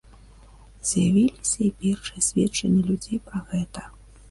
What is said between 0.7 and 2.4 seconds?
З'явіліся і першыя